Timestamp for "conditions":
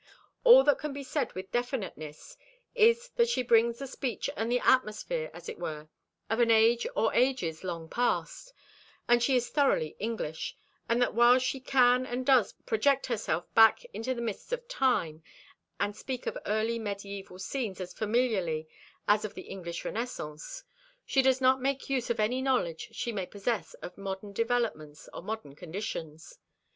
25.53-26.39